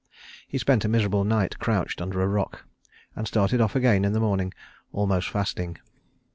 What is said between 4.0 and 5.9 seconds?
in the morning almost fasting.